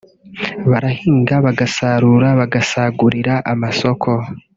[0.69, 4.09] barahinga bagasarura bagasagurira amasoko